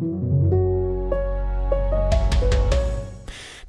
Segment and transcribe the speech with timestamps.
[0.00, 0.39] Thank you.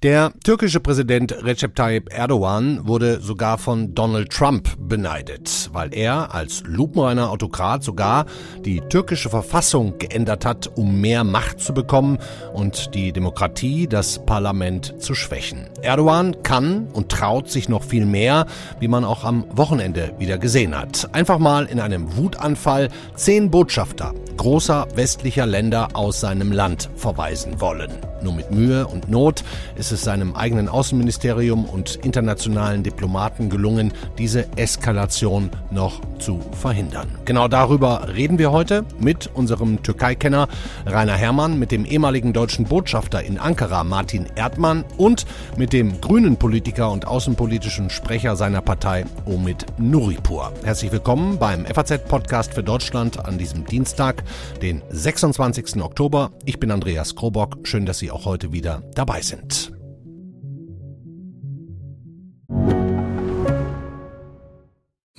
[0.04, 6.64] Der türkische Präsident Recep Tayyip Erdogan wurde sogar von Donald Trump beneidet, weil er als
[6.66, 8.26] lupenreiner Autokrat sogar
[8.66, 12.18] die türkische Verfassung geändert hat, um mehr Macht zu bekommen
[12.52, 15.70] und die Demokratie, das Parlament zu schwächen.
[15.84, 18.48] Erdogan kann und traut sich noch viel mehr,
[18.80, 21.14] wie man auch am Wochenende wieder gesehen hat.
[21.14, 28.11] Einfach mal in einem Wutanfall zehn Botschafter großer westlicher Länder aus seinem Land verweisen wollen.
[28.24, 29.44] Nur mit Mühe und Not
[29.76, 37.08] ist es seinem eigenen Außenministerium und internationalen Diplomaten gelungen, diese Eskalation noch zu verhindern.
[37.26, 40.48] Genau darüber reden wir heute mit unserem Türkei-Kenner
[40.86, 45.26] Rainer Herrmann, mit dem ehemaligen deutschen Botschafter in Ankara Martin Erdmann und
[45.58, 50.52] mit dem grünen Politiker und außenpolitischen Sprecher seiner Partei Omid Nuripur.
[50.64, 54.24] Herzlich willkommen beim FAZ-Podcast für Deutschland an diesem Dienstag,
[54.62, 55.82] den 26.
[55.82, 56.32] Oktober.
[56.46, 57.58] Ich bin Andreas Krobock.
[57.64, 59.81] Schön, dass Sie auch heute wieder dabei sind.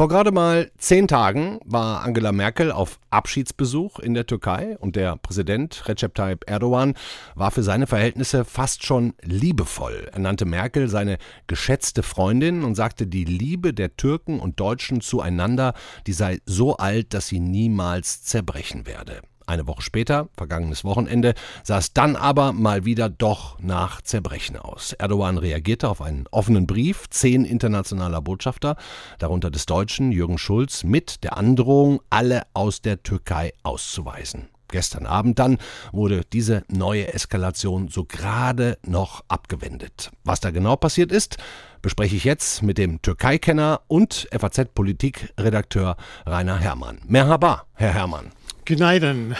[0.00, 5.16] Vor gerade mal zehn Tagen war Angela Merkel auf Abschiedsbesuch in der Türkei und der
[5.16, 6.94] Präsident Recep Tayyip Erdogan
[7.34, 10.08] war für seine Verhältnisse fast schon liebevoll.
[10.10, 15.74] Er nannte Merkel seine geschätzte Freundin und sagte, die Liebe der Türken und Deutschen zueinander,
[16.06, 19.20] die sei so alt, dass sie niemals zerbrechen werde.
[19.50, 21.34] Eine Woche später, vergangenes Wochenende,
[21.64, 24.92] sah es dann aber mal wieder doch nach Zerbrechen aus.
[24.92, 28.76] Erdogan reagierte auf einen offenen Brief zehn internationaler Botschafter,
[29.18, 34.50] darunter des Deutschen Jürgen Schulz, mit der Androhung, alle aus der Türkei auszuweisen.
[34.68, 35.58] Gestern Abend dann
[35.90, 40.12] wurde diese neue Eskalation so gerade noch abgewendet.
[40.22, 41.38] Was da genau passiert ist,
[41.82, 47.00] bespreche ich jetzt mit dem Türkei-Kenner und FAZ-Politikredakteur Rainer Herrmann.
[47.08, 48.30] Merhaba, Herr Herrmann.
[48.70, 49.34] Günaydın.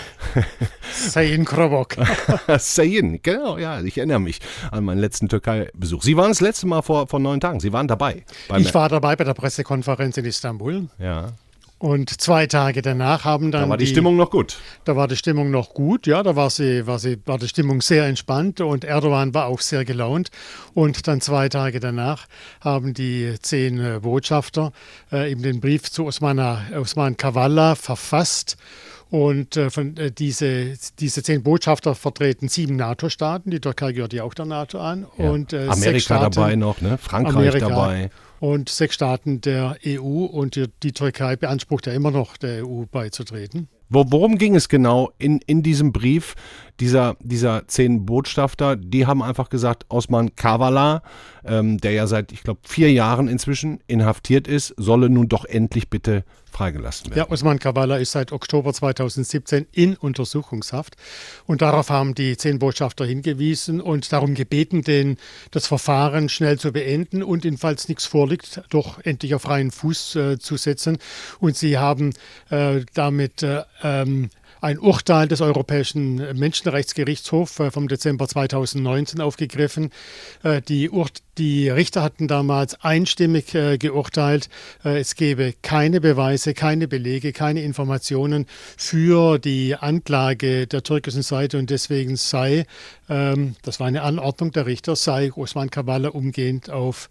[0.92, 1.88] Sayın Krobok.
[2.58, 4.40] Sayın, genau, ja, ich erinnere mich
[4.72, 6.02] an meinen letzten Türkei-Besuch.
[6.02, 8.24] Sie waren das letzte Mal vor, vor neun Tagen, Sie waren dabei.
[8.58, 10.88] Ich war dabei bei der Pressekonferenz in Istanbul.
[10.98, 11.28] Ja.
[11.78, 13.62] Und zwei Tage danach haben dann.
[13.62, 14.58] Da war die, die, Stimmung noch gut.
[14.84, 16.24] Da war die Stimmung noch gut, ja.
[16.24, 19.84] Da war, sie, war, sie, war die Stimmung sehr entspannt und Erdogan war auch sehr
[19.84, 20.30] gelaunt.
[20.74, 22.26] Und dann zwei Tage danach
[22.60, 24.72] haben die zehn äh, Botschafter
[25.12, 26.40] äh, eben den Brief zu Osman,
[26.74, 28.56] Osman Kavala verfasst.
[29.10, 33.50] Und äh, von, äh, diese, diese zehn Botschafter vertreten sieben NATO-Staaten.
[33.50, 35.06] Die Türkei gehört ja auch der NATO an.
[35.18, 35.30] Ja.
[35.30, 36.96] Und, äh, Amerika Staaten, dabei noch, ne?
[36.96, 38.10] Frankreich Amerika dabei.
[38.38, 40.24] Und sechs Staaten der EU.
[40.24, 43.68] Und die, die Türkei beansprucht ja immer noch, der EU beizutreten.
[43.90, 46.36] Worum ging es genau in, in diesem Brief
[46.78, 48.76] dieser, dieser zehn Botschafter?
[48.76, 51.02] Die haben einfach gesagt, Osman Kavala,
[51.44, 55.90] ähm, der ja seit, ich glaube, vier Jahren inzwischen inhaftiert ist, solle nun doch endlich
[55.90, 57.18] bitte freigelassen werden.
[57.18, 60.96] Ja, Osman Kavala ist seit Oktober 2017 in Untersuchungshaft.
[61.46, 65.16] Und darauf haben die zehn Botschafter hingewiesen und darum gebeten, den,
[65.50, 70.38] das Verfahren schnell zu beenden und falls nichts vorliegt, doch endlich auf freien Fuß äh,
[70.38, 70.98] zu setzen.
[71.38, 72.12] Und sie haben
[72.50, 74.30] äh, damit äh, ähm,
[74.60, 79.90] ein Urteil des Europäischen Menschenrechtsgerichtshofs äh, vom Dezember 2019 aufgegriffen.
[80.42, 81.08] Äh, die, Ur
[81.38, 84.50] die Richter hatten damals einstimmig äh, geurteilt,
[84.82, 88.46] es gebe keine Beweise, keine Belege, keine Informationen
[88.76, 92.66] für die Anklage der türkischen Seite und deswegen sei,
[93.10, 97.10] das war eine Anordnung der Richter, sei Osman Kavala umgehend auf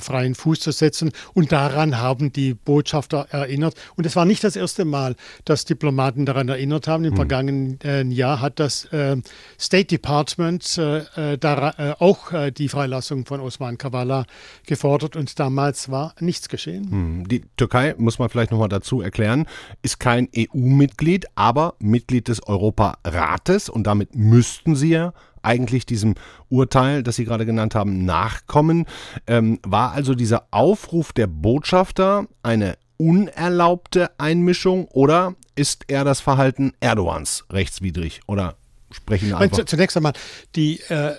[0.00, 1.12] freien Fuß zu setzen.
[1.34, 3.74] Und daran haben die Botschafter erinnert.
[3.96, 7.04] Und es war nicht das erste Mal, dass Diplomaten daran erinnert haben.
[7.04, 7.16] Im hm.
[7.16, 9.16] vergangenen äh, Jahr hat das äh,
[9.60, 14.26] State Department äh, da, auch die Freilassung von Osman Kavala
[14.66, 16.90] gefordert und damals war nichts geschehen.
[16.90, 17.28] Hm.
[17.28, 19.46] Die Türkei, muss man vielleicht nochmal dazu erklären,
[19.82, 25.12] ist kein EU-Mitglied, aber Mitglied des Europarates und damit müssten sie ja
[25.44, 26.14] eigentlich diesem
[26.48, 28.86] Urteil, das Sie gerade genannt haben, nachkommen.
[29.26, 36.72] Ähm, war also dieser Aufruf der Botschafter eine unerlaubte Einmischung oder ist er das Verhalten
[36.80, 38.56] Erdogans rechtswidrig oder
[38.90, 39.64] sprechen wir einfach?
[39.64, 40.12] Zunächst einmal,
[40.54, 41.14] die, äh,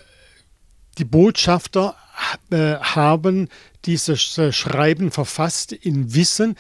[0.97, 1.95] die Botschafter
[2.49, 3.49] äh, haben
[3.85, 6.55] dieses äh, Schreiben verfasst in Wissen,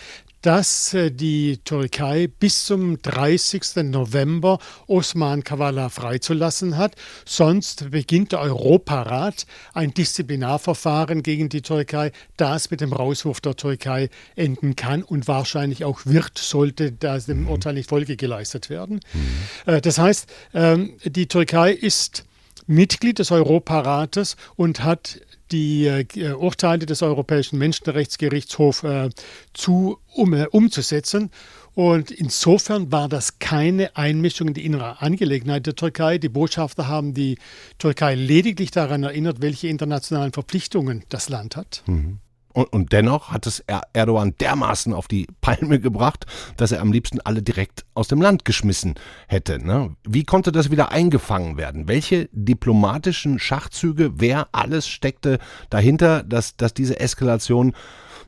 [0.45, 3.77] dass äh, die Türkei bis zum 30.
[3.85, 6.95] November Osman Kavala freizulassen hat.
[7.25, 14.09] Sonst beginnt der Europarat ein Disziplinarverfahren gegen die Türkei, das mit dem Rauswurf der Türkei
[14.35, 18.99] enden kann und wahrscheinlich auch wird, sollte das dem Urteil nicht Folge geleistet werden.
[19.13, 19.81] Mhm.
[19.81, 22.23] Das heißt, ähm, die Türkei ist
[22.67, 25.19] Mitglied des Europarates und hat
[25.51, 29.09] die äh, Urteile des Europäischen Menschenrechtsgerichtshofs äh,
[29.53, 31.31] zu, um, äh, umzusetzen.
[31.73, 36.17] Und insofern war das keine Einmischung in die innere Angelegenheit der Türkei.
[36.17, 37.37] Die Botschafter haben die
[37.77, 41.83] Türkei lediglich daran erinnert, welche internationalen Verpflichtungen das Land hat.
[41.85, 42.19] Mhm.
[42.55, 46.25] Und, und, dennoch hat es Erdogan dermaßen auf die Palme gebracht,
[46.55, 48.95] dass er am liebsten alle direkt aus dem Land geschmissen
[49.27, 49.59] hätte.
[49.59, 49.97] Ne?
[50.07, 51.89] Wie konnte das wieder eingefangen werden?
[51.89, 57.73] Welche diplomatischen Schachzüge, wer alles steckte dahinter, dass, dass diese Eskalation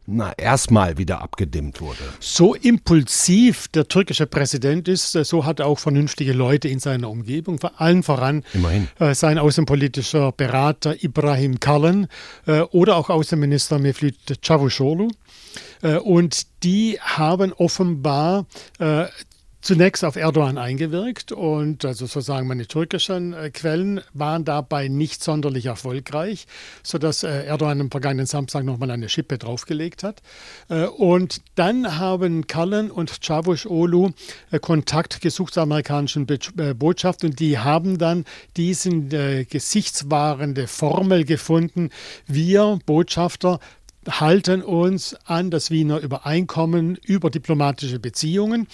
[0.07, 1.99] na, erstmal wieder abgedimmt wurde.
[2.19, 7.09] So impulsiv der türkische Präsident ist, äh, so hat er auch vernünftige Leute in seiner
[7.09, 8.87] Umgebung, vor allem voran Immerhin.
[8.99, 12.07] Äh, sein außenpolitischer Berater Ibrahim Kalın
[12.45, 15.09] äh, oder auch Außenminister Mevlüt Çavuşoğlu.
[15.83, 18.45] Äh, und die haben offenbar
[19.67, 25.65] zunächst auf Erdogan eingewirkt und also sozusagen meine türkischen äh, Quellen waren dabei nicht sonderlich
[25.65, 26.47] erfolgreich,
[26.83, 30.21] sodass äh, Erdogan am vergangenen Samstag nochmal eine Schippe draufgelegt hat.
[30.69, 34.13] Äh, und dann haben Kallen und Çavuşoğlu
[34.61, 38.23] Kontakt gesucht zur amerikanischen Botschaft und die haben dann
[38.55, 41.89] diesen gesichtswahrende Formel gefunden.
[42.25, 43.59] Wir Botschafter
[44.07, 48.67] halten uns an das Wiener Übereinkommen über diplomatische Beziehungen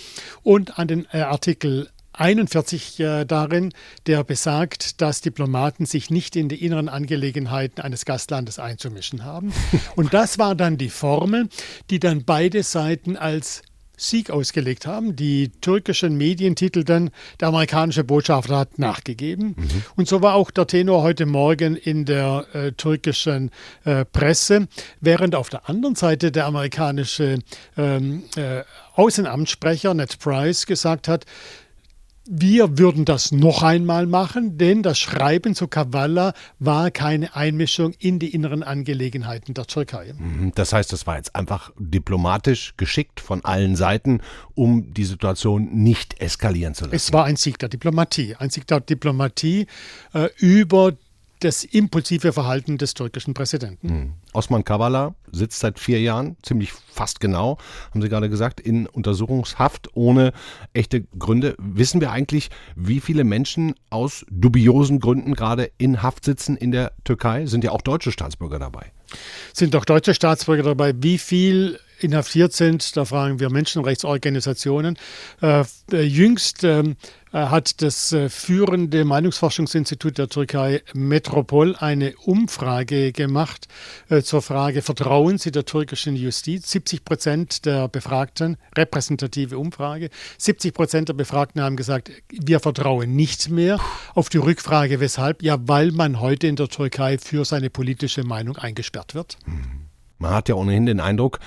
[0.44, 3.74] und an den äh, Artikel 41 äh, darin,
[4.06, 9.52] der besagt, dass Diplomaten sich nicht in die inneren Angelegenheiten eines Gastlandes einzumischen haben.
[9.96, 11.50] Und das war dann die Formel,
[11.90, 13.64] die dann beide Seiten als
[14.10, 15.16] Sieg ausgelegt haben.
[15.16, 19.56] Die türkischen Medien titelten, der amerikanische Botschafter hat nachgegeben.
[19.58, 19.84] Mhm.
[19.96, 23.52] Und so war auch der Tenor heute Morgen in der äh, türkischen
[23.86, 24.68] äh, Presse,
[25.00, 27.40] während auf der anderen Seite der amerikanische
[27.78, 28.64] ähm, äh,
[28.96, 31.26] Außenamtssprecher Ned Price gesagt hat,
[32.26, 38.20] wir würden das noch einmal machen, denn das Schreiben zu Kavala war keine Einmischung in
[38.20, 40.14] die inneren Angelegenheiten der Türkei.
[40.18, 44.22] Mhm, das heißt, es war jetzt einfach diplomatisch geschickt von allen Seiten,
[44.56, 46.96] um die Situation nicht eskalieren zu lassen.
[46.96, 49.68] Es war ein Sieg der Diplomatie, ein Sieg der Diplomatie
[50.14, 50.94] äh, über
[51.44, 53.88] das impulsive Verhalten des türkischen Präsidenten.
[53.88, 54.14] Mhm.
[54.34, 57.58] Osman Kavala sitzt seit vier Jahren, ziemlich fast genau,
[57.92, 60.34] haben Sie gerade gesagt, in Untersuchungshaft ohne
[60.74, 61.56] echte Gründe.
[61.58, 66.94] Wissen wir eigentlich, wie viele Menschen aus dubiosen Gründen gerade in Haft sitzen in der
[67.04, 67.46] Türkei?
[67.46, 68.92] Sind ja auch deutsche Staatsbürger dabei.
[69.54, 70.94] Sind auch deutsche Staatsbürger dabei.
[70.98, 74.98] Wie viel inhaftiert sind, da fragen wir Menschenrechtsorganisationen.
[75.42, 76.96] Äh, jüngst ähm,
[77.34, 83.68] äh, hat das äh, führende Meinungsforschungsinstitut der Türkei Metropol eine Umfrage gemacht
[84.10, 86.70] äh, zur Frage, vertrauen Sie der türkischen Justiz?
[86.72, 93.50] 70 Prozent der Befragten, repräsentative Umfrage, 70 Prozent der Befragten haben gesagt, wir vertrauen nicht
[93.50, 93.80] mehr.
[94.14, 95.42] Auf die Rückfrage, weshalb?
[95.42, 99.38] Ja, weil man heute in der Türkei für seine politische Meinung eingesperrt wird.
[100.20, 101.40] Man hat ja ohnehin den Eindruck,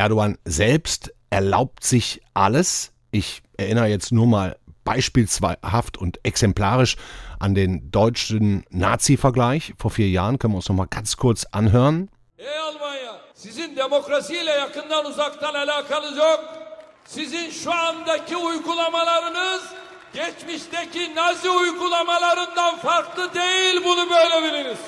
[0.00, 2.92] Erdogan selbst erlaubt sich alles.
[3.10, 6.96] Ich erinnere jetzt nur mal beispielhaft und exemplarisch
[7.38, 10.38] an den deutschen Nazi-Vergleich vor vier Jahren.
[10.38, 12.08] Können wir uns noch mal ganz kurz anhören.
[12.38, 16.44] Ey Almanya, sizin demokrasiyle yakından uzaktan alakanız yok.
[17.04, 19.62] Sizin şu andaki uygulamalarınız
[20.14, 24.78] geçmişteki Nazi uygulamalarından farklı değil bunu böyle biliniz.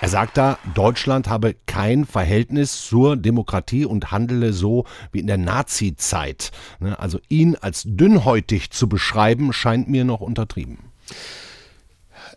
[0.00, 5.38] Er sagt da, Deutschland habe kein Verhältnis zur Demokratie und handele so wie in der
[5.38, 6.50] Nazi-Zeit.
[6.80, 10.78] Ne, also ihn als dünnhäutig zu beschreiben, scheint mir noch untertrieben.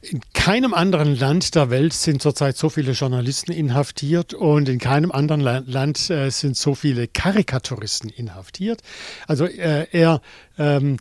[0.01, 5.11] In keinem anderen Land der Welt sind zurzeit so viele Journalisten inhaftiert und in keinem
[5.11, 8.81] anderen Land äh, sind so viele Karikaturisten inhaftiert.
[9.27, 10.21] Also äh, er
[10.57, 10.97] ähm,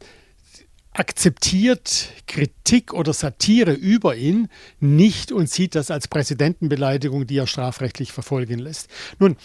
[0.99, 4.49] akzeptiert Kritik oder Satire über ihn
[4.81, 8.89] nicht und sieht das als Präsidentenbeleidigung, die er strafrechtlich verfolgen lässt.
[9.21, 9.37] Nun,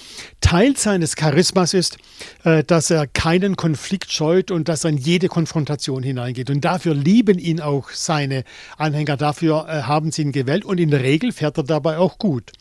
[0.41, 1.97] Teil seines Charismas ist,
[2.43, 6.49] äh, dass er keinen Konflikt scheut und dass er in jede Konfrontation hineingeht.
[6.49, 8.43] Und dafür lieben ihn auch seine
[8.77, 12.17] Anhänger, dafür äh, haben sie ihn gewählt und in der Regel fährt er dabei auch
[12.17, 12.51] gut.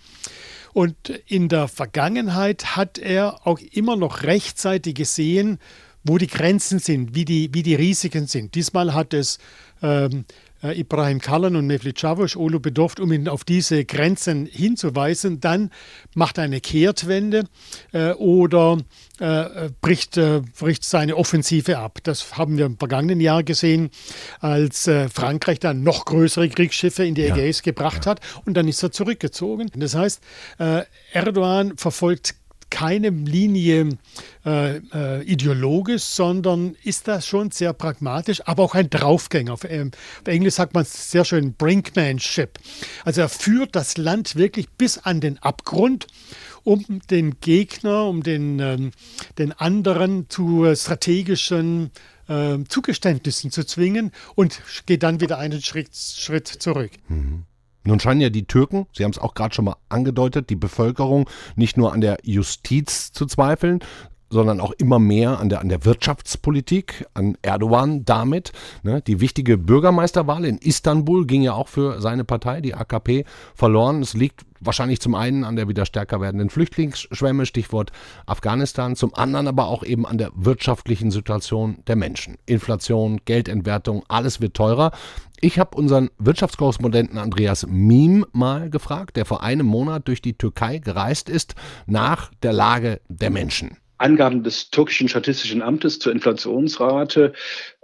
[0.75, 5.59] Und in der Vergangenheit hat er auch immer noch rechtzeitig gesehen,
[6.05, 8.55] wo die Grenzen sind, wie die, wie die Risiken sind.
[8.55, 9.39] Diesmal hat es
[9.83, 10.25] ähm,
[10.63, 15.71] äh, Ibrahim Kallan und Mevlut Cavus, Olu bedurft, um ihn auf diese Grenzen hinzuweisen, dann
[16.15, 17.45] macht eine Kehrtwende
[17.93, 18.79] äh, oder
[19.19, 21.99] äh, bricht, äh, bricht seine Offensive ab.
[22.03, 23.91] Das haben wir im vergangenen Jahr gesehen,
[24.41, 27.65] als äh, Frankreich dann noch größere Kriegsschiffe in die Ägäis ja.
[27.65, 28.13] gebracht ja.
[28.13, 29.71] hat und dann ist er zurückgezogen.
[29.75, 30.23] Das heißt,
[30.59, 30.83] äh,
[31.13, 32.35] Erdogan verfolgt
[32.73, 33.99] keine Linie
[34.47, 39.53] äh, äh, ideologisch, sondern ist das schon sehr pragmatisch, aber auch ein Draufgänger.
[39.53, 42.59] Auf, äh, auf Englisch sagt man es sehr schön, Brinkmanship.
[43.05, 46.07] Also er führt das Land wirklich bis an den Abgrund,
[46.65, 48.93] um den Gegner, um den, ähm,
[49.37, 51.91] den anderen zu strategischen
[52.29, 56.93] äh, Zugeständnissen zu zwingen und geht dann wieder einen Schritt, Schritt zurück.
[57.09, 57.45] Mhm.
[57.85, 61.29] Nun scheinen ja die Türken, Sie haben es auch gerade schon mal angedeutet, die Bevölkerung
[61.57, 63.81] nicht nur an der Justiz zu zweifeln,
[64.33, 68.53] sondern auch immer mehr an der, an der Wirtschaftspolitik, an Erdogan damit.
[68.83, 69.03] Ne?
[69.03, 73.25] Die wichtige Bürgermeisterwahl in Istanbul ging ja auch für seine Partei, die AKP,
[73.55, 74.01] verloren.
[74.01, 77.93] Es liegt wahrscheinlich zum einen an der wieder stärker werdenden Flüchtlingsschwemme, Stichwort
[78.27, 82.39] Afghanistan, zum anderen aber auch eben an der wirtschaftlichen Situation der Menschen.
[82.47, 84.93] Inflation, Geldentwertung, alles wird teurer.
[85.41, 90.79] Ich habe unseren Wirtschaftskorrespondenten Andreas Miem mal gefragt, der vor einem Monat durch die Türkei
[90.79, 91.55] gereist ist,
[91.87, 93.77] nach der Lage der Menschen.
[94.03, 97.33] Angaben des türkischen Statistischen Amtes zur Inflationsrate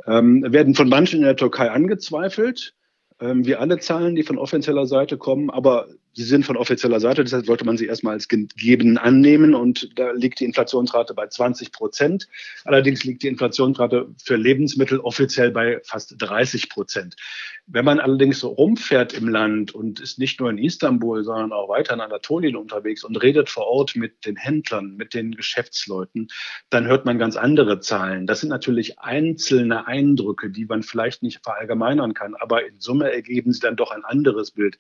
[0.07, 2.75] ähm, werden von manchen in der Türkei angezweifelt.
[3.21, 7.23] Ähm, wie alle Zahlen, die von offizieller Seite kommen, aber sie sind von offizieller Seite,
[7.23, 11.71] deshalb sollte man sie erstmal als gegeben annehmen und da liegt die Inflationsrate bei 20
[11.71, 12.27] Prozent.
[12.65, 17.15] Allerdings liegt die Inflationsrate für Lebensmittel offiziell bei fast 30 Prozent.
[17.69, 21.69] Wenn man allerdings so rumfährt im Land und ist nicht nur in Istanbul, sondern auch
[21.69, 26.27] weiter in Anatolien unterwegs und redet vor Ort mit den Händlern, mit den Geschäftsleuten,
[26.69, 28.27] dann hört man ganz andere Zahlen.
[28.27, 33.53] Das sind natürlich einzelne Eindrücke, die man vielleicht nicht verallgemeinern kann, aber in Summe ergeben
[33.53, 34.79] sie dann doch ein anderes Bild,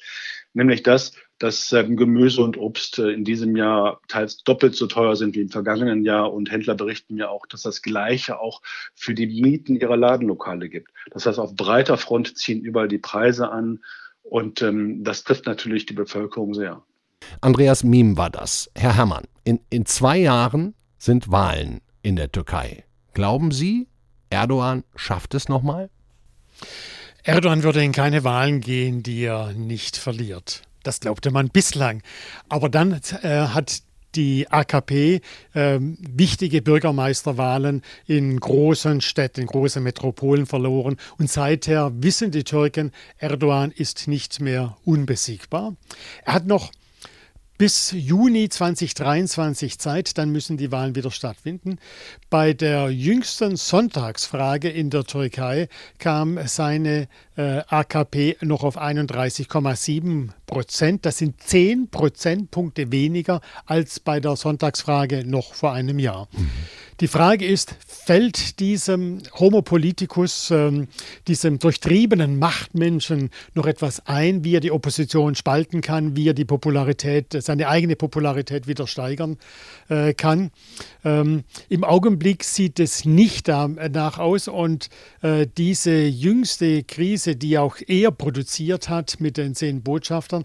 [0.52, 5.16] nämlich das, dass ähm, Gemüse und Obst äh, in diesem Jahr teils doppelt so teuer
[5.16, 6.32] sind wie im vergangenen Jahr.
[6.32, 8.60] Und Händler berichten ja auch, dass das Gleiche auch
[8.94, 10.90] für die Mieten ihrer Ladenlokale gibt.
[11.10, 13.80] Das heißt, auf breiter Front ziehen überall die Preise an.
[14.22, 16.82] Und ähm, das trifft natürlich die Bevölkerung sehr.
[17.40, 18.70] Andreas Miem war das.
[18.74, 22.84] Herr Herrmann, in, in zwei Jahren sind Wahlen in der Türkei.
[23.14, 23.88] Glauben Sie,
[24.30, 25.90] Erdogan schafft es nochmal?
[27.22, 30.62] Erdogan würde in keine Wahlen gehen, die er nicht verliert.
[30.82, 32.02] Das glaubte man bislang.
[32.48, 33.82] Aber dann äh, hat
[34.14, 35.20] die AKP
[35.54, 40.96] äh, wichtige Bürgermeisterwahlen in großen Städten, in großen Metropolen verloren.
[41.18, 45.76] Und seither wissen die Türken, Erdogan ist nicht mehr unbesiegbar.
[46.24, 46.72] Er hat noch
[47.58, 51.78] bis Juni 2023 Zeit, dann müssen die Wahlen wieder stattfinden.
[52.30, 61.04] Bei der jüngsten Sonntagsfrage in der Türkei kam seine äh, AKP noch auf 31,7 Prozent.
[61.04, 66.28] Das sind 10 Prozentpunkte weniger als bei der Sonntagsfrage noch vor einem Jahr.
[66.32, 66.50] Mhm.
[67.00, 70.88] Die Frage ist, fällt diesem Homo politicus, ähm,
[71.28, 76.44] diesem durchtriebenen Machtmenschen noch etwas ein, wie er die Opposition spalten kann, wie er die
[76.44, 79.36] Popularität, seine eigene Popularität wieder steigern
[79.88, 80.50] äh, kann?
[81.04, 84.88] Ähm, Im Augenblick sieht es nicht danach aus und
[85.22, 90.44] äh, diese jüngste Krise, die auch er produziert hat mit den zehn Botschaftern,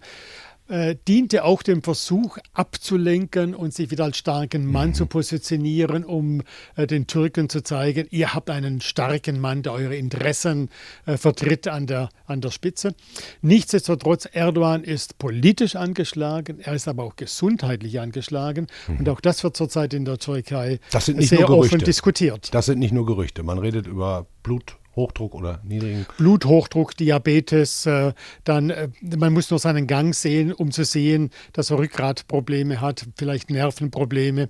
[0.74, 4.94] äh, diente auch dem Versuch abzulenken und sich wieder als starken Mann mhm.
[4.96, 6.42] zu positionieren, um
[6.76, 10.70] äh, den Türken zu zeigen, ihr habt einen starken Mann, der eure Interessen
[11.06, 12.96] äh, vertritt an der, an der Spitze.
[13.44, 18.98] Nichtsdestotrotz, Erdogan ist politisch angeschlagen, er ist aber auch gesundheitlich angeschlagen mhm.
[18.98, 22.52] und auch das wird zurzeit in der Türkei sehr offen diskutiert.
[22.52, 24.78] Das sind nicht nur Gerüchte, man redet über Blut.
[24.96, 30.72] Hochdruck oder niedrigen Bluthochdruck, Diabetes, äh, dann äh, man muss nur seinen Gang sehen, um
[30.72, 34.50] zu sehen, dass er Rückgratprobleme hat, vielleicht Nervenprobleme.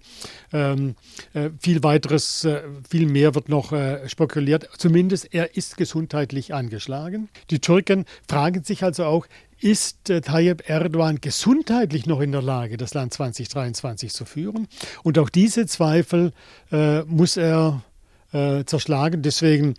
[0.52, 0.96] Ähm,
[1.34, 2.48] äh, viel weiteres,
[2.90, 3.74] viel mehr wird noch
[4.08, 4.70] spekuliert.
[4.78, 7.30] Zumindest er ist gesundheitlich angeschlagen.
[7.50, 9.28] Die Türken fragen sich also auch,
[9.60, 14.68] ist Tayyip Erdogan gesundheitlich noch in der Lage, das Land 2023 zu führen?
[15.04, 16.34] Und auch diese Zweifel
[17.08, 17.82] muss er
[18.66, 19.22] zerschlagen.
[19.22, 19.76] Deswegen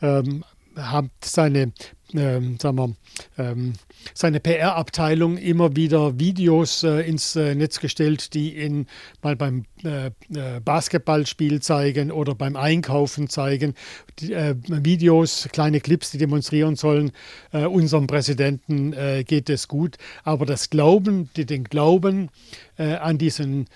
[0.00, 0.44] ähm,
[0.76, 1.72] hat seine,
[2.14, 2.94] ähm, sagen wir,
[3.38, 3.72] ähm,
[4.14, 8.86] seine PR-Abteilung immer wieder Videos äh, ins äh, Netz gestellt, die ihn
[9.22, 13.74] mal beim äh, äh Basketballspiel zeigen oder beim Einkaufen zeigen.
[14.18, 17.12] Die, äh, Videos, kleine Clips, die demonstrieren sollen,
[17.52, 18.94] äh, unserem Präsidenten
[19.26, 19.96] geht es gut.
[20.24, 22.30] Aber das Glauben, die, den Glauben
[22.76, 23.66] an diesen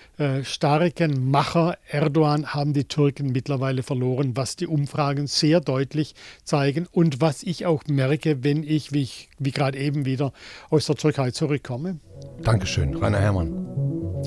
[0.43, 7.21] starken Macher Erdogan haben die Türken mittlerweile verloren, was die Umfragen sehr deutlich zeigen und
[7.21, 10.33] was ich auch merke denke, wenn ich, wie, ich, wie gerade eben wieder
[10.69, 11.99] aus der Türkei zurückkomme.
[12.43, 13.67] Dankeschön, Rainer Herrmann.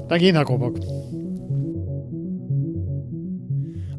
[0.09, 0.79] Danke Ihnen, Herr Grobock.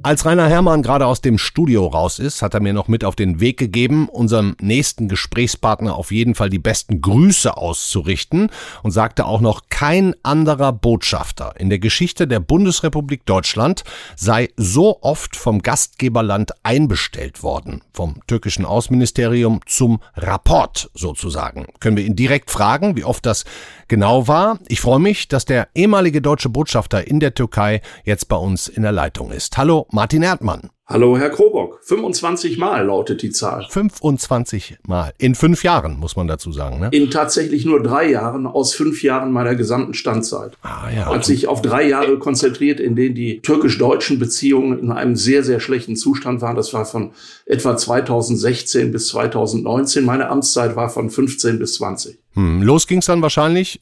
[0.03, 3.15] Als Rainer Herrmann gerade aus dem Studio raus ist, hat er mir noch mit auf
[3.15, 8.49] den Weg gegeben, unserem nächsten Gesprächspartner auf jeden Fall die besten Grüße auszurichten
[8.81, 13.83] und sagte auch noch, kein anderer Botschafter in der Geschichte der Bundesrepublik Deutschland
[14.15, 21.67] sei so oft vom Gastgeberland einbestellt worden, vom türkischen Außenministerium zum Rapport sozusagen.
[21.79, 23.45] Können wir ihn direkt fragen, wie oft das
[23.87, 24.57] genau war?
[24.67, 28.81] Ich freue mich, dass der ehemalige deutsche Botschafter in der Türkei jetzt bei uns in
[28.81, 29.57] der Leitung ist.
[29.57, 30.69] Hallo, Martin Erdmann.
[30.87, 31.79] Hallo, Herr Krobock.
[31.83, 33.65] 25 Mal lautet die Zahl.
[33.69, 35.13] 25 Mal.
[35.17, 36.79] In fünf Jahren, muss man dazu sagen.
[36.79, 36.89] Ne?
[36.91, 40.57] In tatsächlich nur drei Jahren aus fünf Jahren meiner gesamten Standzeit.
[40.63, 41.05] Ah, ja.
[41.05, 45.59] Hat sich auf drei Jahre konzentriert, in denen die türkisch-deutschen Beziehungen in einem sehr, sehr
[45.59, 46.55] schlechten Zustand waren.
[46.55, 47.11] Das war von
[47.45, 50.03] etwa 2016 bis 2019.
[50.03, 52.17] Meine Amtszeit war von 15 bis 20.
[52.33, 53.81] Hm, los ging's dann wahrscheinlich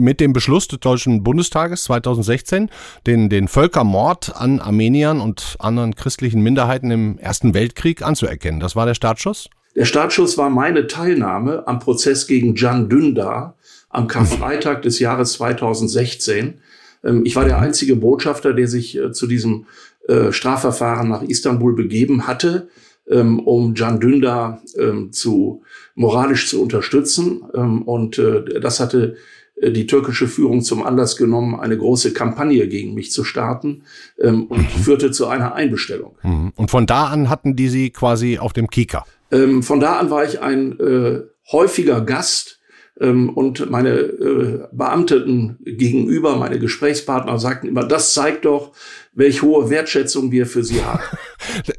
[0.00, 2.70] mit dem Beschluss des Deutschen Bundestages 2016,
[3.06, 8.60] den, den Völkermord an Armeniern und anderen christlichen Minderheiten im Ersten Weltkrieg anzuerkennen.
[8.60, 9.48] Das war der Startschuss?
[9.76, 13.56] Der Startschuss war meine Teilnahme am Prozess gegen Can Dündar
[13.88, 16.60] am Karfreitag des Jahres 2016.
[17.04, 19.66] Ähm, ich war der einzige Botschafter, der sich äh, zu diesem
[20.08, 22.68] äh, Strafverfahren nach Istanbul begeben hatte,
[23.08, 25.62] ähm, um Can Dündar ähm, zu
[25.94, 27.40] moralisch zu unterstützen.
[27.40, 29.16] Und äh, das hatte
[29.62, 33.82] die türkische Führung zum Anlass genommen, eine große Kampagne gegen mich zu starten
[34.20, 34.82] ähm, und mhm.
[34.82, 36.16] führte zu einer Einbestellung.
[36.22, 36.52] Mhm.
[36.56, 39.04] Und von da an hatten die sie quasi auf dem Kika?
[39.30, 41.20] Ähm, von da an war ich ein äh,
[41.52, 42.59] häufiger Gast
[43.08, 48.72] und meine äh, Beamteten gegenüber, meine Gesprächspartner sagten immer, das zeigt doch,
[49.14, 51.00] welche hohe Wertschätzung wir für sie haben.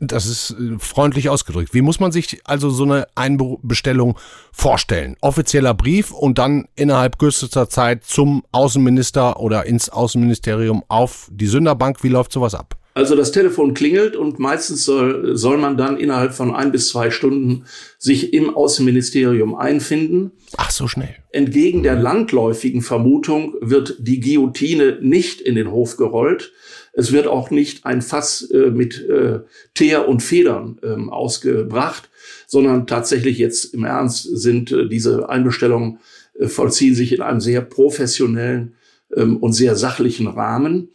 [0.01, 1.73] Das ist äh, freundlich ausgedrückt.
[1.73, 4.17] Wie muss man sich also so eine Einbestellung
[4.51, 5.15] vorstellen?
[5.21, 12.03] Offizieller Brief und dann innerhalb kürzester Zeit zum Außenminister oder ins Außenministerium auf die Sünderbank.
[12.03, 12.80] Wie läuft sowas ab?
[12.93, 17.09] Also das Telefon klingelt und meistens soll, soll man dann innerhalb von ein bis zwei
[17.09, 17.63] Stunden
[17.97, 20.31] sich im Außenministerium einfinden.
[20.57, 21.15] Ach, so schnell.
[21.31, 26.51] Entgegen der landläufigen Vermutung wird die Guillotine nicht in den Hof gerollt.
[26.91, 29.39] Es wird auch nicht ein Fass äh, mit äh,
[29.73, 32.09] Teer und Federn ähm, ausgebracht,
[32.47, 35.99] sondern tatsächlich jetzt im Ernst sind äh, diese Einbestellungen
[36.37, 38.73] äh, vollziehen sich in einem sehr professionellen
[39.15, 40.89] ähm, und sehr sachlichen Rahmen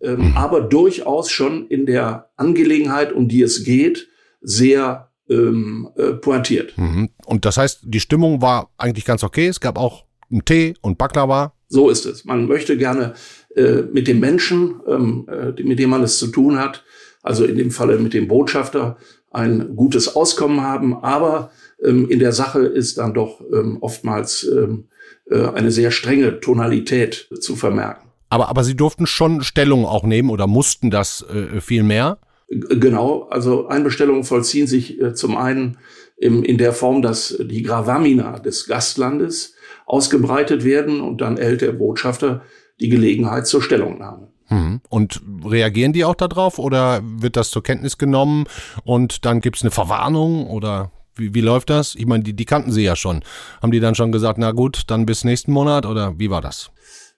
[0.00, 0.36] ähm, mhm.
[0.36, 4.08] aber durchaus schon in der Angelegenheit, um die es geht,
[4.40, 6.76] sehr ähm, äh, pointiert.
[6.76, 7.10] Mhm.
[7.26, 9.46] Und das heißt, die Stimmung war eigentlich ganz okay.
[9.46, 11.52] Es gab auch einen Tee und Baklava.
[11.68, 12.24] So ist es.
[12.24, 13.14] Man möchte gerne
[13.54, 16.84] äh, mit dem Menschen, ähm, äh, mit dem man es zu tun hat,
[17.22, 18.96] also in dem Falle mit dem Botschafter,
[19.30, 20.96] ein gutes Auskommen haben.
[20.96, 21.52] Aber
[21.84, 24.88] ähm, in der Sache ist dann doch ähm, oftmals ähm,
[25.30, 28.09] äh, eine sehr strenge Tonalität zu vermerken.
[28.30, 32.18] Aber, aber Sie durften schon Stellung auch nehmen oder mussten das äh, viel mehr?
[32.48, 35.78] Genau, also Einbestellungen vollziehen sich äh, zum einen
[36.16, 39.54] im, in der Form, dass die Gravamina des Gastlandes
[39.86, 42.42] ausgebreitet werden und dann erhält der Botschafter
[42.80, 44.28] die Gelegenheit zur Stellungnahme.
[44.46, 44.80] Hm.
[44.88, 48.46] Und reagieren die auch darauf oder wird das zur Kenntnis genommen
[48.84, 51.94] und dann gibt's eine Verwarnung oder wie, wie läuft das?
[51.94, 53.22] Ich meine, die, die kannten Sie ja schon.
[53.62, 56.70] Haben die dann schon gesagt, na gut, dann bis nächsten Monat oder wie war das?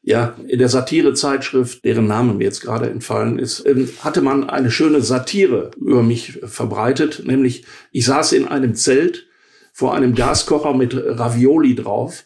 [0.02, 4.70] Ja, in der Satirezeitschrift, deren Name mir jetzt gerade entfallen ist, ähm, hatte man eine
[4.70, 9.28] schöne Satire über mich verbreitet, nämlich ich saß in einem Zelt
[9.72, 12.24] vor einem Gaskocher mit Ravioli drauf,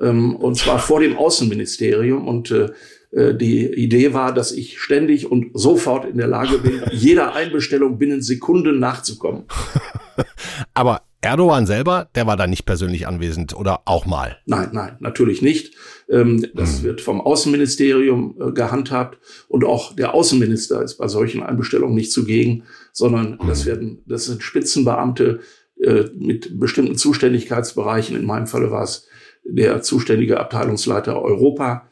[0.00, 2.70] ähm, und zwar vor dem Außenministerium und äh,
[3.10, 7.98] äh, die Idee war, dass ich ständig und sofort in der Lage bin, jeder Einbestellung
[7.98, 9.44] binnen Sekunden nachzukommen.
[10.74, 14.38] Aber Erdogan selber, der war da nicht persönlich anwesend oder auch mal?
[14.46, 15.74] Nein, nein, natürlich nicht.
[16.08, 16.84] Ähm, das hm.
[16.84, 22.64] wird vom Außenministerium äh, gehandhabt und auch der Außenminister ist bei solchen Einbestellungen nicht zugegen,
[22.92, 23.48] sondern hm.
[23.48, 25.40] das werden, das sind Spitzenbeamte
[25.82, 28.16] äh, mit bestimmten Zuständigkeitsbereichen.
[28.16, 29.08] In meinem Falle war es
[29.44, 31.88] der zuständige Abteilungsleiter Europa,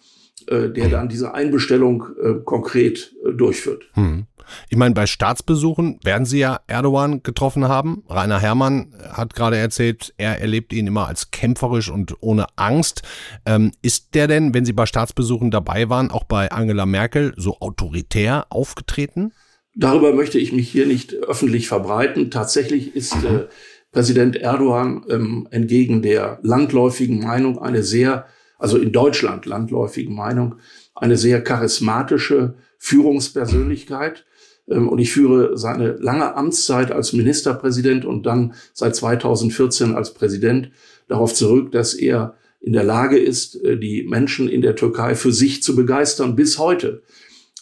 [0.47, 0.91] äh, der hm.
[0.93, 2.05] dann diese Einbestellung
[2.45, 3.87] konkret durchführt.
[3.95, 4.27] Hm.
[4.69, 8.05] Ich meine, bei Staatsbesuchen werden Sie ja Erdogan getroffen haben.
[8.09, 13.03] Rainer Herrmann hat gerade erzählt, er erlebt ihn immer als kämpferisch und ohne Angst.
[13.45, 17.59] Ähm, ist der denn, wenn Sie bei Staatsbesuchen dabei waren, auch bei Angela Merkel so
[17.61, 19.33] autoritär aufgetreten?
[19.75, 22.31] Darüber möchte ich mich hier nicht öffentlich verbreiten.
[22.31, 23.47] Tatsächlich ist äh,
[23.93, 28.27] Präsident Erdogan ähm, entgegen der landläufigen Meinung eine sehr,
[28.59, 30.57] also in Deutschland landläufigen Meinung,
[30.95, 34.25] eine sehr charismatische Führungspersönlichkeit.
[34.69, 40.71] Ähm, und ich führe seine lange Amtszeit als Ministerpräsident und dann seit 2014 als Präsident
[41.09, 45.33] darauf zurück, dass er in der Lage ist, äh, die Menschen in der Türkei für
[45.33, 47.03] sich zu begeistern bis heute.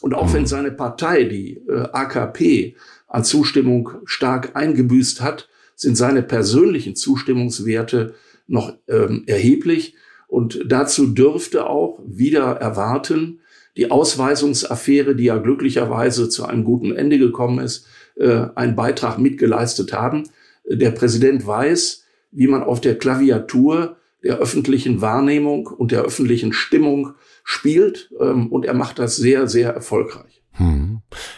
[0.01, 0.47] Und auch wenn mhm.
[0.47, 2.77] seine Partei, die äh, AKP,
[3.09, 8.15] an Zustimmung stark eingebüßt hat, sind seine persönlichen Zustimmungswerte
[8.47, 9.95] noch ähm, erheblich.
[10.27, 13.41] Und dazu dürfte auch wieder erwarten,
[13.77, 19.93] die Ausweisungsaffäre, die ja glücklicherweise zu einem guten Ende gekommen ist, äh, einen Beitrag mitgeleistet
[19.93, 20.25] haben.
[20.69, 27.15] Der Präsident weiß, wie man auf der Klaviatur der öffentlichen Wahrnehmung und der öffentlichen Stimmung
[27.43, 28.11] spielt.
[28.21, 30.43] Ähm, und er macht das sehr, sehr erfolgreich.
[30.53, 30.94] Hm.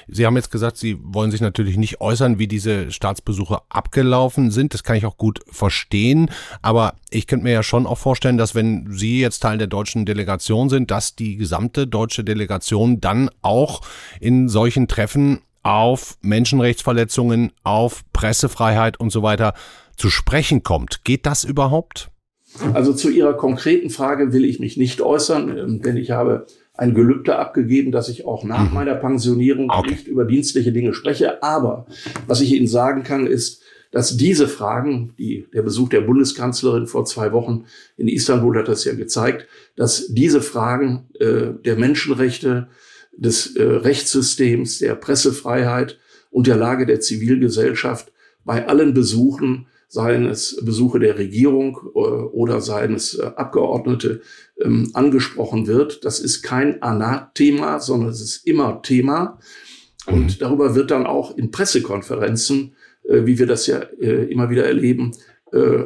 [0.09, 4.75] Sie haben jetzt gesagt, Sie wollen sich natürlich nicht äußern, wie diese Staatsbesuche abgelaufen sind.
[4.75, 6.31] Das kann ich auch gut verstehen.
[6.63, 10.07] Aber ich könnte mir ja schon auch vorstellen, dass wenn Sie jetzt Teil der deutschen
[10.07, 13.83] Delegation sind, dass die gesamte deutsche Delegation dann auch
[14.21, 19.55] in solchen Treffen auf Menschenrechtsverletzungen, auf Pressefreiheit und so weiter
[19.97, 21.05] zu sprechen kommt.
[21.05, 22.11] Geht das überhaupt?
[22.73, 26.95] Also zu Ihrer konkreten Frage will ich mich nicht äußern, ähm, denn ich habe ein
[26.95, 28.75] Gelübde abgegeben, dass ich auch nach mhm.
[28.75, 29.91] meiner Pensionierung okay.
[29.91, 31.43] nicht über dienstliche Dinge spreche.
[31.43, 31.87] Aber
[32.27, 33.63] was ich Ihnen sagen kann, ist,
[33.93, 37.65] dass diese Fragen, die, der Besuch der Bundeskanzlerin vor zwei Wochen
[37.97, 42.69] in Istanbul hat das ja gezeigt, dass diese Fragen äh, der Menschenrechte,
[43.17, 45.99] des äh, Rechtssystems, der Pressefreiheit
[46.31, 48.13] und der Lage der Zivilgesellschaft
[48.45, 54.21] bei allen Besuchen seien es Besuche der Regierung äh, oder seien es äh, Abgeordnete,
[54.63, 56.05] ähm, angesprochen wird.
[56.05, 59.39] Das ist kein Anathema, sondern es ist immer Thema.
[60.07, 60.39] Und mhm.
[60.39, 62.75] darüber wird dann auch in Pressekonferenzen,
[63.09, 65.13] äh, wie wir das ja immer wieder erleben,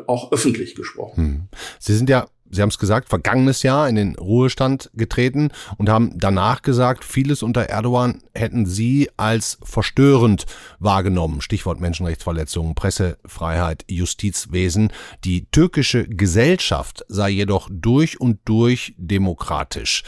[0.06, 1.22] auch öffentlich gesprochen.
[1.22, 1.40] Mhm.
[1.78, 6.18] Sie sind ja Sie haben es gesagt, vergangenes Jahr in den Ruhestand getreten und haben
[6.18, 10.46] danach gesagt, vieles unter Erdogan hätten Sie als verstörend
[10.78, 11.40] wahrgenommen.
[11.40, 14.92] Stichwort Menschenrechtsverletzungen, Pressefreiheit, Justizwesen.
[15.24, 20.02] Die türkische Gesellschaft sei jedoch durch und durch demokratisch.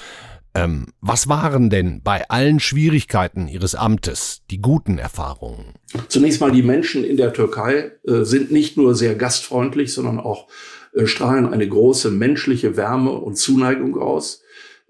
[0.54, 5.74] Ähm, was waren denn bei allen Schwierigkeiten Ihres Amtes die guten Erfahrungen?
[6.08, 10.48] Zunächst mal die Menschen in der Türkei äh, sind nicht nur sehr gastfreundlich, sondern auch
[11.04, 14.42] strahlen eine große menschliche Wärme und Zuneigung aus.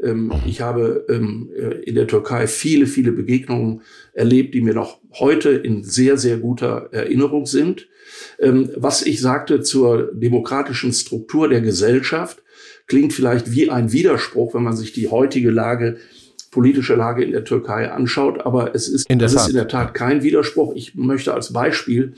[0.03, 0.33] Ähm, mhm.
[0.47, 5.51] ich habe ähm, äh, in der Türkei viele, viele Begegnungen erlebt, die mir noch heute
[5.51, 7.89] in sehr, sehr guter Erinnerung sind.
[8.39, 12.43] Ähm, was ich sagte zur demokratischen Struktur der Gesellschaft,
[12.87, 15.99] klingt vielleicht wie ein Widerspruch, wenn man sich die heutige Lage
[16.51, 20.23] politische Lage in der Türkei anschaut, aber es ist, es ist in der Tat kein
[20.23, 20.75] Widerspruch.
[20.77, 22.13] Ich möchte als Beispiel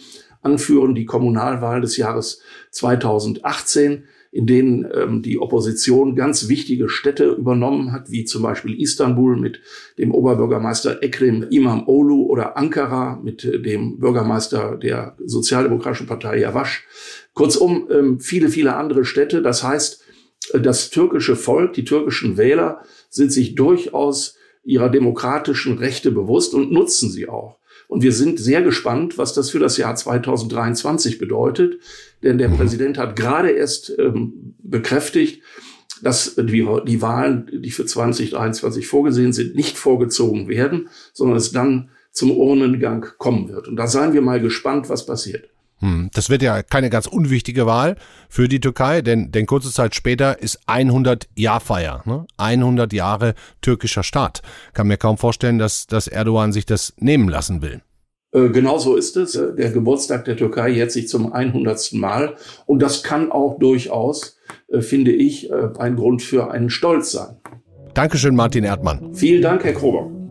[0.44, 4.04] anführen, die Kommunalwahl des Jahres 2018,
[4.34, 9.60] in denen ähm, die Opposition ganz wichtige Städte übernommen hat, wie zum Beispiel Istanbul mit
[9.96, 16.82] dem Oberbürgermeister Ekrem Imamoglu oder Ankara mit äh, dem Bürgermeister der Sozialdemokratischen Partei Yavaş.
[17.34, 19.40] Kurzum, ähm, viele, viele andere Städte.
[19.40, 20.02] Das heißt,
[20.52, 26.72] äh, das türkische Volk, die türkischen Wähler sind sich durchaus ihrer demokratischen Rechte bewusst und
[26.72, 27.58] nutzen sie auch.
[27.88, 31.78] Und wir sind sehr gespannt, was das für das Jahr 2023 bedeutet.
[32.22, 32.56] Denn der mhm.
[32.56, 35.42] Präsident hat gerade erst ähm, bekräftigt,
[36.02, 41.90] dass die, die Wahlen, die für 2023 vorgesehen sind, nicht vorgezogen werden, sondern es dann
[42.10, 43.68] zum Urnengang kommen wird.
[43.68, 45.48] Und da seien wir mal gespannt, was passiert.
[45.80, 47.96] Hm, das wird ja keine ganz unwichtige Wahl
[48.28, 52.26] für die Türkei, denn, denn kurze Zeit später ist 100 Jahrfeier, ne?
[52.36, 54.42] 100 Jahre türkischer Staat.
[54.72, 57.82] Kann mir kaum vorstellen, dass, dass Erdogan sich das nehmen lassen will.
[58.32, 59.32] Äh, genau so ist es.
[59.32, 61.92] Der Geburtstag der Türkei jährt sich zum 100.
[61.94, 62.34] Mal.
[62.66, 64.36] Und das kann auch durchaus,
[64.68, 67.36] äh, finde ich, äh, ein Grund für einen Stolz sein.
[67.94, 69.14] Dankeschön, Martin Erdmann.
[69.14, 70.23] Vielen Dank, Herr Krobock.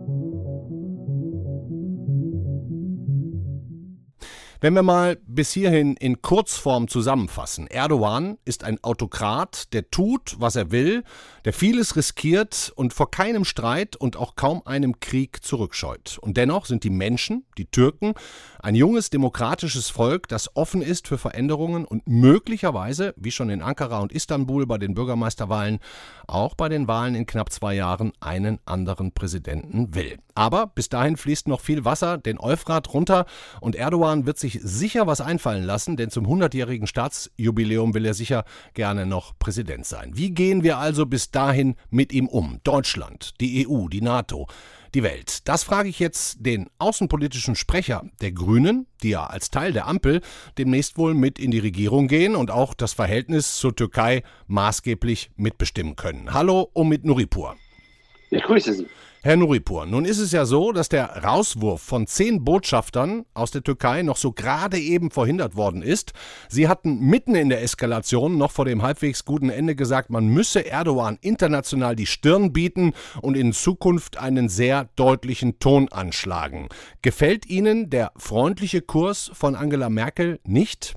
[4.63, 7.67] Wenn wir mal bis hierhin in Kurzform zusammenfassen.
[7.67, 11.03] Erdogan ist ein Autokrat, der tut, was er will,
[11.43, 16.17] der vieles riskiert und vor keinem Streit und auch kaum einem Krieg zurückscheut.
[16.21, 18.13] Und dennoch sind die Menschen, die Türken,
[18.61, 23.99] ein junges demokratisches Volk, das offen ist für Veränderungen und möglicherweise, wie schon in Ankara
[23.99, 25.79] und Istanbul bei den Bürgermeisterwahlen,
[26.25, 30.19] auch bei den Wahlen in knapp zwei Jahren einen anderen Präsidenten will.
[30.35, 33.25] Aber bis dahin fließt noch viel Wasser den Euphrat runter
[33.59, 38.45] und Erdogan wird sich sicher was einfallen lassen, denn zum 100-jährigen Staatsjubiläum will er sicher
[38.73, 40.11] gerne noch Präsident sein.
[40.15, 42.59] Wie gehen wir also bis dahin mit ihm um?
[42.63, 44.47] Deutschland, die EU, die NATO
[44.93, 45.47] die Welt?
[45.47, 50.21] Das frage ich jetzt den außenpolitischen Sprecher der Grünen, die ja als Teil der Ampel
[50.57, 55.95] demnächst wohl mit in die Regierung gehen und auch das Verhältnis zur Türkei maßgeblich mitbestimmen
[55.95, 56.33] können.
[56.33, 57.55] Hallo, Omid Nuripur.
[58.29, 58.87] Ich grüße Sie.
[59.25, 63.63] Herr Nuripur, nun ist es ja so, dass der Rauswurf von zehn Botschaftern aus der
[63.63, 66.11] Türkei noch so gerade eben verhindert worden ist.
[66.49, 70.65] Sie hatten mitten in der Eskalation noch vor dem halbwegs guten Ende gesagt, man müsse
[70.65, 76.67] Erdogan international die Stirn bieten und in Zukunft einen sehr deutlichen Ton anschlagen.
[77.01, 80.95] Gefällt Ihnen der freundliche Kurs von Angela Merkel nicht?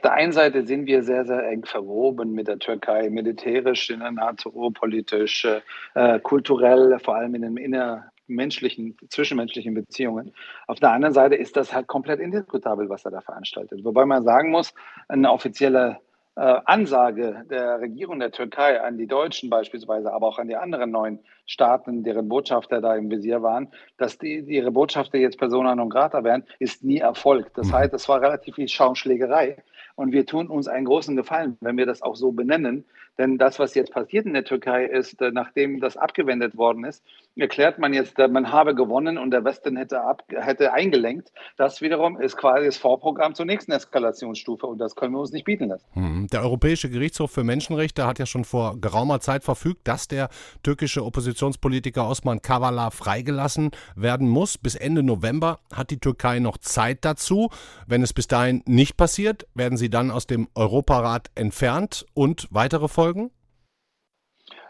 [0.00, 4.00] Auf der einen Seite sind wir sehr, sehr eng verwoben mit der Türkei, militärisch, in
[4.00, 5.46] der NATO, politisch,
[5.94, 10.32] äh, kulturell, vor allem in den innermenschlichen, zwischenmenschlichen Beziehungen.
[10.66, 13.84] Auf der anderen Seite ist das halt komplett indiskutabel, was er da veranstaltet.
[13.84, 14.72] Wobei man sagen muss,
[15.08, 15.98] eine offizielle
[16.36, 20.90] äh, Ansage der Regierung der Türkei an die Deutschen beispielsweise, aber auch an die anderen
[20.90, 25.90] neuen Staaten, deren Botschafter da im Visier waren, dass die, ihre Botschafter jetzt Persona non
[25.90, 27.58] grata wären, ist nie erfolgt.
[27.58, 27.72] Das mhm.
[27.74, 29.58] heißt, es war relativ viel Schaumschlägerei.
[30.00, 32.86] Und wir tun uns einen großen Gefallen, wenn wir das auch so benennen.
[33.20, 37.04] Denn das, was jetzt passiert in der Türkei, ist, äh, nachdem das abgewendet worden ist,
[37.36, 41.30] erklärt man jetzt, äh, man habe gewonnen und der Westen hätte, ab, hätte eingelenkt.
[41.58, 45.44] Das wiederum ist quasi das Vorprogramm zur nächsten Eskalationsstufe und das können wir uns nicht
[45.44, 45.84] bieten lassen.
[45.92, 46.28] Hm.
[46.32, 50.30] Der Europäische Gerichtshof für Menschenrechte hat ja schon vor geraumer Zeit verfügt, dass der
[50.62, 54.56] türkische Oppositionspolitiker Osman Kavala freigelassen werden muss.
[54.56, 57.50] Bis Ende November hat die Türkei noch Zeit dazu.
[57.86, 62.88] Wenn es bis dahin nicht passiert, werden sie dann aus dem Europarat entfernt und weitere
[62.88, 63.09] Folgen?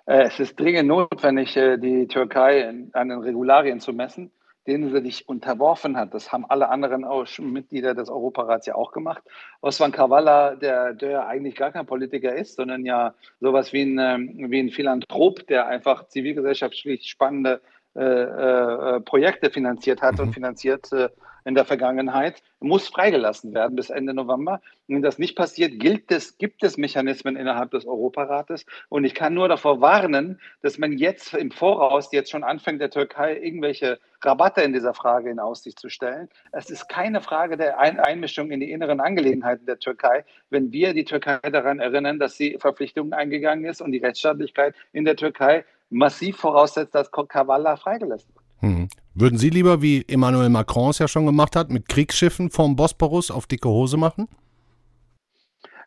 [0.07, 4.31] Äh, es ist dringend notwendig, äh, die Türkei an den Regularien zu messen,
[4.67, 6.15] denen sie sich unterworfen hat.
[6.15, 7.05] Das haben alle anderen
[7.41, 9.23] Mitglieder des Europarats ja auch gemacht.
[9.61, 14.51] Osman Kavala, der, der eigentlich gar kein Politiker ist, sondern ja sowas wie ein, ähm,
[14.51, 17.61] wie ein Philanthrop, der einfach zivilgesellschaftlich spannende
[17.97, 20.21] äh, äh, Projekte finanziert hat mhm.
[20.21, 21.09] und finanziert äh,
[21.45, 24.61] in der Vergangenheit, muss freigelassen werden bis Ende November.
[24.89, 28.67] Wenn das nicht passiert, gilt es, gibt es Mechanismen innerhalb des Europarates.
[28.89, 32.91] Und ich kann nur davor warnen, dass man jetzt im Voraus jetzt schon anfängt, der
[32.91, 36.29] Türkei irgendwelche Rabatte in dieser Frage in Aussicht zu stellen.
[36.53, 41.05] Es ist keine Frage der Einmischung in die inneren Angelegenheiten der Türkei, wenn wir die
[41.05, 46.37] Türkei daran erinnern, dass sie Verpflichtungen eingegangen ist und die Rechtsstaatlichkeit in der Türkei massiv
[46.37, 48.45] voraussetzt, dass Kavala freigelassen wird.
[48.61, 48.89] Hm.
[49.21, 53.31] Würden Sie lieber, wie Emmanuel Macron es ja schon gemacht hat, mit Kriegsschiffen vom Bosporus
[53.31, 54.29] auf dicke Hose machen?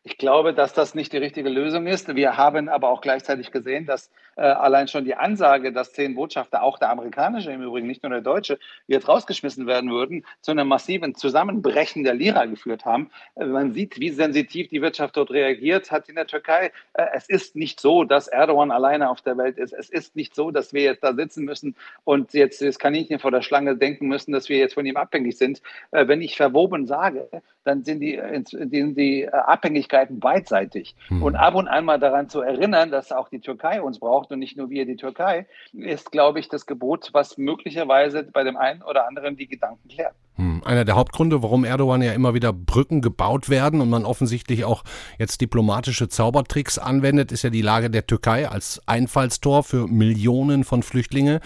[0.04, 2.16] Ich glaube, dass das nicht die richtige Lösung ist.
[2.16, 6.78] Wir haben aber auch gleichzeitig gesehen, dass allein schon die Ansage, dass zehn Botschafter, auch
[6.80, 11.16] der amerikanische im Übrigen, nicht nur der deutsche, jetzt rausgeschmissen werden würden, zu einem massiven
[11.16, 13.10] Zusammenbrechen der Lira geführt haben.
[13.36, 16.72] Äh, man sieht, wie sensitiv die Wirtschaft dort reagiert hat in der Türkei.
[16.94, 19.74] Äh, es ist nicht so, dass Erdogan alleine auf der Welt ist.
[19.74, 23.32] Es ist nicht so, dass wir jetzt da sitzen müssen und jetzt das Kaninchen vor
[23.32, 25.62] der Schlange denken müssen, dass wir jetzt von ihm abhängig sind.
[25.92, 27.28] Äh, wenn ich verwoben sage,
[27.64, 30.96] dann sind die, sind die Abhängigkeiten beidseitig.
[31.08, 31.24] Hm.
[31.24, 34.40] Und ab und an mal daran zu erinnern, dass auch die Türkei uns braucht und
[34.40, 38.82] nicht nur wir die Türkei, ist, glaube ich, das Gebot, was möglicherweise bei dem einen
[38.82, 40.16] oder anderen die Gedanken klärt.
[40.36, 40.64] Hm.
[40.66, 44.84] Einer der Hauptgründe, warum Erdogan ja immer wieder Brücken gebaut werden und man offensichtlich auch
[45.20, 50.82] jetzt diplomatische Zaubertricks anwendet, ist ja die Lage der Türkei als Einfallstor für Millionen von
[50.82, 51.40] Flüchtlingen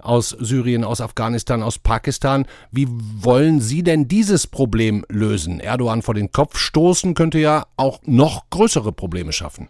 [0.00, 2.46] aus Syrien, aus Afghanistan, aus Pakistan.
[2.72, 5.60] Wie wollen Sie denn dieses Problem lösen?
[5.60, 9.68] Erdogan vor den Kopf stoßen könnte ja auch noch größere Probleme schaffen.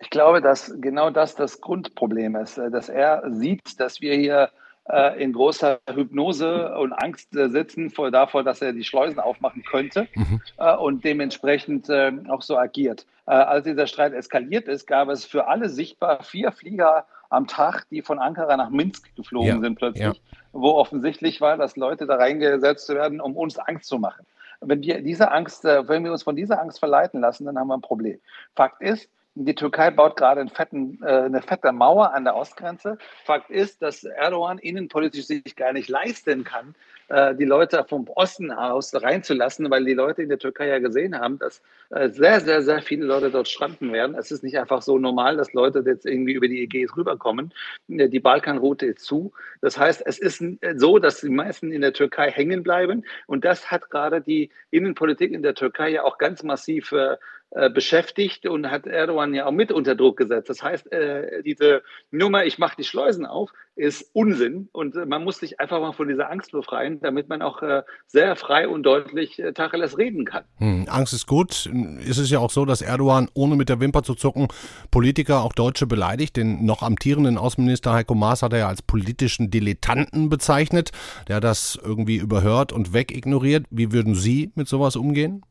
[0.00, 4.50] Ich glaube, dass genau das das Grundproblem ist, dass er sieht, dass wir hier
[4.88, 9.62] äh, in großer Hypnose und Angst äh, sitzen vor, davor, dass er die Schleusen aufmachen
[9.62, 10.40] könnte mhm.
[10.58, 13.06] äh, und dementsprechend äh, auch so agiert.
[13.26, 17.86] Äh, als dieser Streit eskaliert ist, gab es für alle sichtbar vier Flieger am Tag,
[17.90, 19.60] die von Ankara nach Minsk geflogen ja.
[19.60, 20.14] sind plötzlich, ja.
[20.52, 24.26] wo offensichtlich war, dass Leute da reingesetzt werden, um uns Angst zu machen.
[24.60, 27.68] Wenn wir diese Angst, äh, wenn wir uns von dieser Angst verleiten lassen, dann haben
[27.68, 28.18] wir ein Problem.
[28.56, 29.08] Fakt ist,
[29.44, 32.98] die Türkei baut gerade fetten, äh, eine fette Mauer an der Ostgrenze.
[33.24, 36.74] Fakt ist, dass Erdogan innenpolitisch sich gar nicht leisten kann,
[37.08, 41.18] äh, die Leute vom Osten aus reinzulassen, weil die Leute in der Türkei ja gesehen
[41.18, 44.14] haben, dass äh, sehr, sehr, sehr viele Leute dort stranden werden.
[44.14, 47.52] Es ist nicht einfach so normal, dass Leute jetzt irgendwie über die Ägäis rüberkommen.
[47.88, 49.32] Die Balkanroute ist zu.
[49.60, 50.44] Das heißt, es ist
[50.76, 53.04] so, dass die meisten in der Türkei hängen bleiben.
[53.26, 57.16] Und das hat gerade die Innenpolitik in der Türkei ja auch ganz massiv äh,
[57.74, 60.48] beschäftigt und hat Erdogan ja auch mit unter Druck gesetzt.
[60.48, 61.82] Das heißt, äh, diese
[62.12, 65.92] Nummer, ich mache die Schleusen auf, ist Unsinn und äh, man muss sich einfach mal
[65.92, 70.24] von dieser Angst befreien, damit man auch äh, sehr frei und deutlich äh, Tacheles reden
[70.24, 70.44] kann.
[70.56, 71.66] Hm, Angst ist gut.
[72.06, 74.48] Ist es ja auch so, dass Erdogan, ohne mit der Wimper zu zucken,
[74.90, 76.36] Politiker, auch Deutsche beleidigt.
[76.36, 80.90] Den noch amtierenden Außenminister Heiko Maas hat er ja als politischen Dilettanten bezeichnet,
[81.28, 83.64] der das irgendwie überhört und wegignoriert.
[83.70, 85.42] Wie würden Sie mit sowas umgehen?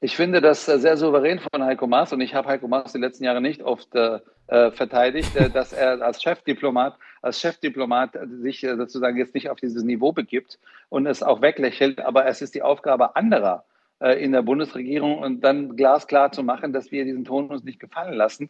[0.00, 3.00] Ich finde das äh, sehr souverän von Heiko Maas und ich habe Heiko Maas die
[3.00, 8.60] letzten Jahre nicht oft äh, äh verteidigt, äh, dass er als Chefdiplomat als Chefdiplomat sich
[8.60, 12.00] sozusagen jetzt nicht auf dieses Niveau begibt und es auch weglächelt.
[12.00, 13.64] Aber es ist die Aufgabe anderer,
[14.00, 18.14] in der Bundesregierung und dann glasklar zu machen, dass wir diesen Ton uns nicht gefallen
[18.14, 18.48] lassen.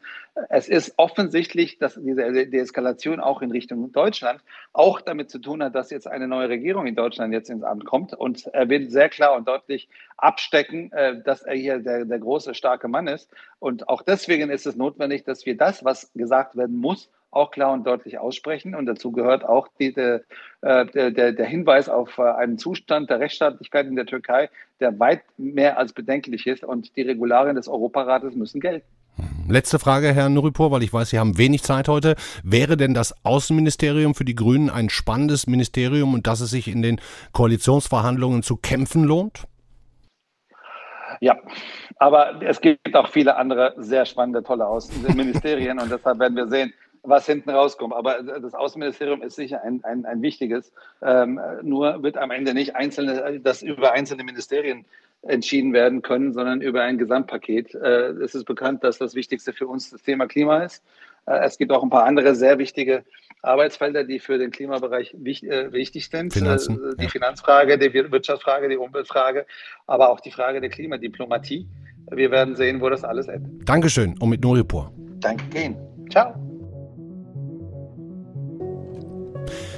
[0.50, 5.74] Es ist offensichtlich, dass diese Deeskalation auch in Richtung Deutschland auch damit zu tun hat,
[5.74, 9.08] dass jetzt eine neue Regierung in Deutschland jetzt ins Amt kommt und er will sehr
[9.08, 13.30] klar und deutlich abstecken, äh, dass er hier der, der große, starke Mann ist.
[13.58, 17.72] Und auch deswegen ist es notwendig, dass wir das, was gesagt werden muss, auch klar
[17.72, 18.74] und deutlich aussprechen.
[18.74, 20.22] Und dazu gehört auch die, der,
[20.62, 25.22] äh, der, der Hinweis auf äh, einen Zustand der Rechtsstaatlichkeit in der Türkei, der weit
[25.36, 26.64] mehr als bedenklich ist.
[26.64, 28.86] Und die Regularien des Europarates müssen gelten.
[29.48, 32.14] Letzte Frage, Herr Nuripur, weil ich weiß, Sie haben wenig Zeit heute.
[32.44, 36.82] Wäre denn das Außenministerium für die Grünen ein spannendes Ministerium und dass es sich in
[36.82, 37.00] den
[37.32, 39.46] Koalitionsverhandlungen zu kämpfen lohnt?
[41.20, 41.36] Ja,
[41.96, 46.72] aber es gibt auch viele andere sehr spannende, tolle Außenministerien und deshalb werden wir sehen,
[47.02, 47.94] was hinten rauskommt.
[47.94, 50.72] Aber das Außenministerium ist sicher ein, ein, ein wichtiges.
[51.02, 54.84] Ähm, nur wird am Ende nicht einzelne, das über einzelne Ministerien
[55.22, 57.74] entschieden werden können, sondern über ein Gesamtpaket.
[57.74, 60.82] Äh, es ist bekannt, dass das Wichtigste für uns das Thema Klima ist.
[61.26, 63.04] Äh, es gibt auch ein paar andere sehr wichtige
[63.42, 66.32] Arbeitsfelder, die für den Klimabereich wichtig, äh, wichtig sind.
[66.32, 67.10] Finanzen, die ja.
[67.10, 69.46] Finanzfrage, die Wirtschaftsfrage, die Umweltfrage,
[69.86, 71.66] aber auch die Frage der Klimadiplomatie.
[72.10, 73.68] Wir werden sehen, wo das alles endet.
[73.68, 74.92] Dankeschön und mit Nuripur.
[75.20, 75.76] Danke Ihnen.
[76.10, 76.47] Ciao.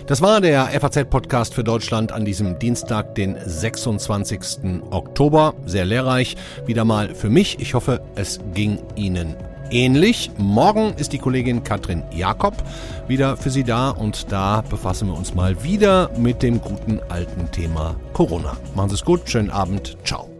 [0.06, 4.82] Das war der FAZ-Podcast für Deutschland an diesem Dienstag, den 26.
[4.90, 5.54] Oktober.
[5.66, 6.36] Sehr lehrreich.
[6.66, 7.60] Wieder mal für mich.
[7.60, 9.36] Ich hoffe, es ging Ihnen
[9.70, 10.30] ähnlich.
[10.36, 12.54] Morgen ist die Kollegin Katrin Jakob
[13.08, 17.50] wieder für Sie da und da befassen wir uns mal wieder mit dem guten alten
[17.50, 18.56] Thema Corona.
[18.74, 19.28] Machen Sie es gut.
[19.28, 19.96] Schönen Abend.
[20.04, 20.39] Ciao.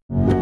[0.11, 0.40] you.